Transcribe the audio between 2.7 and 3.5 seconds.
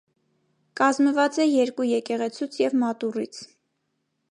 մատուռից։